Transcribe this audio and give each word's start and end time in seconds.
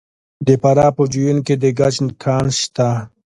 د 0.45 0.49
فراه 0.61 0.95
په 0.97 1.03
جوین 1.13 1.37
کې 1.45 1.55
د 1.61 1.65
ګچ 1.79 1.95
کان 2.23 2.45
شته. 2.59 2.89